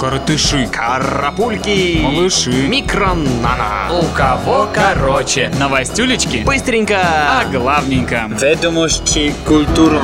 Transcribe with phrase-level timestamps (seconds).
[0.00, 0.66] Коротыши.
[0.72, 2.00] Карапульки.
[2.00, 2.50] Малыши.
[2.68, 3.90] Микронана.
[3.92, 5.52] У кого короче.
[5.60, 6.38] Новостюлечки.
[6.38, 6.96] Быстренько.
[7.02, 8.26] А главненько.
[8.40, 10.00] Ведомости культуры.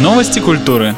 [0.00, 0.94] Новости культуры.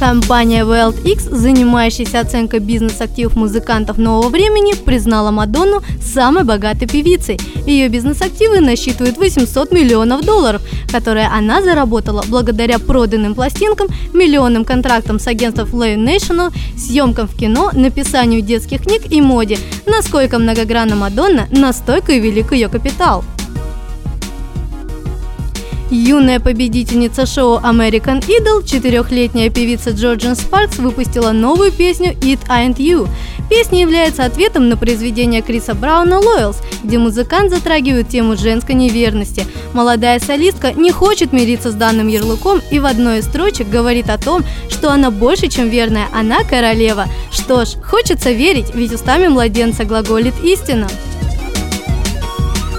[0.00, 7.38] Компания WorldX, занимающаяся оценкой бизнес-активов музыкантов нового времени, признала Мадонну самой богатой певицей.
[7.66, 15.26] Ее бизнес-активы насчитывают 800 миллионов долларов, которые она заработала благодаря проданным пластинкам, миллионным контрактам с
[15.26, 19.58] агентством Live National, съемкам в кино, написанию детских книг и моде.
[19.84, 23.22] Насколько многогранна Мадонна, настолько и велик ее капитал.
[25.90, 33.08] Юная победительница шоу American Idol, четырехлетняя певица Джорджин Спаркс выпустила новую песню «It Ain't You».
[33.50, 39.44] Песня является ответом на произведение Криса Брауна «Loyals», где музыкант затрагивает тему женской неверности.
[39.72, 44.18] Молодая солистка не хочет мириться с данным ярлыком и в одной из строчек говорит о
[44.18, 47.06] том, что она больше, чем верная, она королева.
[47.32, 50.86] Что ж, хочется верить, ведь устами младенца глаголит истина.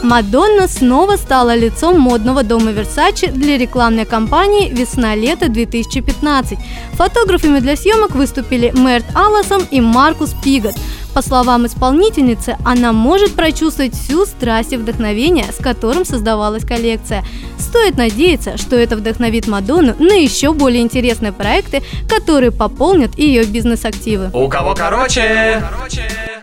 [0.03, 6.57] Мадонна снова стала лицом модного дома Versace для рекламной кампании «Весна-лето 2015».
[6.93, 10.73] Фотографами для съемок выступили Мэрт Алласон и Маркус Пигот.
[11.13, 17.23] По словам исполнительницы, она может прочувствовать всю страсть и вдохновение, с которым создавалась коллекция.
[17.59, 24.31] Стоит надеяться, что это вдохновит Мадонну на еще более интересные проекты, которые пополнят ее бизнес-активы.
[24.33, 25.61] У кого короче.
[25.69, 26.40] короче.